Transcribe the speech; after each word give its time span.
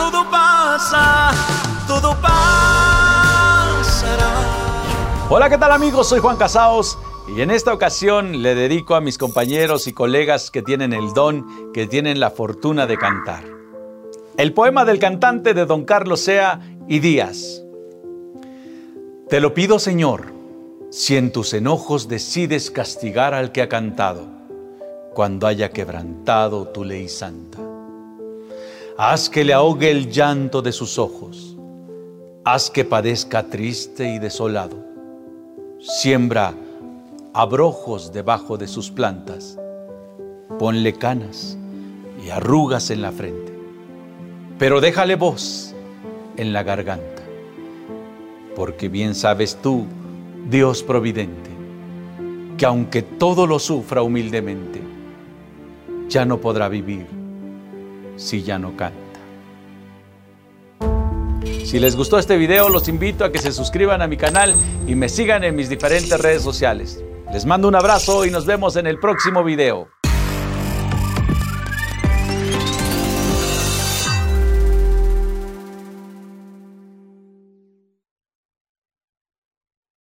todo 0.00 0.24
pasa, 0.30 1.30
todo 1.86 2.16
pasará. 2.22 2.32
Hola, 5.28 5.50
¿qué 5.50 5.58
tal 5.58 5.72
amigos? 5.72 6.08
Soy 6.08 6.20
Juan 6.20 6.38
Casaos 6.38 6.96
y 7.28 7.42
en 7.42 7.50
esta 7.50 7.74
ocasión 7.74 8.40
le 8.42 8.54
dedico 8.54 8.94
a 8.94 9.02
mis 9.02 9.18
compañeros 9.18 9.86
y 9.88 9.92
colegas 9.92 10.50
que 10.50 10.62
tienen 10.62 10.94
el 10.94 11.12
don, 11.12 11.70
que 11.74 11.86
tienen 11.86 12.18
la 12.18 12.30
fortuna 12.30 12.86
de 12.86 12.96
cantar. 12.96 13.44
El 14.38 14.54
poema 14.54 14.86
del 14.86 14.98
cantante 14.98 15.52
de 15.52 15.66
Don 15.66 15.84
Carlos 15.84 16.20
Sea 16.20 16.60
y 16.88 17.00
Díaz. 17.00 17.62
Te 19.28 19.38
lo 19.38 19.52
pido, 19.52 19.78
Señor, 19.78 20.32
si 20.90 21.18
en 21.18 21.30
tus 21.30 21.52
enojos 21.52 22.08
decides 22.08 22.70
castigar 22.70 23.34
al 23.34 23.52
que 23.52 23.60
ha 23.60 23.68
cantado, 23.68 24.26
cuando 25.12 25.46
haya 25.46 25.68
quebrantado 25.68 26.68
tu 26.68 26.84
ley 26.84 27.06
santa. 27.06 27.69
Haz 29.02 29.30
que 29.30 29.44
le 29.44 29.54
ahogue 29.54 29.90
el 29.90 30.10
llanto 30.10 30.60
de 30.60 30.72
sus 30.72 30.98
ojos, 30.98 31.56
haz 32.44 32.68
que 32.68 32.84
padezca 32.84 33.44
triste 33.44 34.14
y 34.14 34.18
desolado 34.18 34.76
Siembra 35.78 36.52
abrojos 37.32 38.12
debajo 38.12 38.58
de 38.58 38.68
sus 38.68 38.90
plantas. 38.90 39.58
Ponle 40.58 40.92
canas 40.92 41.56
y 42.22 42.28
arrugas 42.28 42.90
en 42.90 43.00
la 43.00 43.10
frente. 43.10 43.54
Pero 44.58 44.82
déjale 44.82 45.16
voz 45.16 45.74
en 46.36 46.52
la 46.52 46.62
garganta. 46.62 47.22
Porque 48.54 48.90
bien 48.90 49.14
sabes 49.14 49.56
tú, 49.62 49.86
Dios 50.50 50.82
providente, 50.82 51.48
que 52.58 52.66
aunque 52.66 53.00
todo 53.00 53.46
lo 53.46 53.58
sufra 53.60 54.02
humildemente, 54.02 54.82
ya 56.10 56.26
no 56.26 56.38
podrá 56.38 56.68
vivir 56.68 57.19
si 58.20 58.42
ya 58.42 58.58
no 58.58 58.76
canta. 58.76 58.98
Si 61.64 61.78
les 61.78 61.96
gustó 61.96 62.18
este 62.18 62.36
video, 62.36 62.68
los 62.68 62.88
invito 62.88 63.24
a 63.24 63.32
que 63.32 63.38
se 63.38 63.52
suscriban 63.52 64.02
a 64.02 64.08
mi 64.08 64.16
canal 64.16 64.54
y 64.86 64.94
me 64.94 65.08
sigan 65.08 65.44
en 65.44 65.56
mis 65.56 65.68
diferentes 65.68 66.20
redes 66.20 66.42
sociales. 66.42 67.02
Les 67.32 67.46
mando 67.46 67.68
un 67.68 67.76
abrazo 67.76 68.26
y 68.26 68.30
nos 68.30 68.44
vemos 68.44 68.76
en 68.76 68.86
el 68.86 68.98
próximo 68.98 69.44
video. 69.44 69.99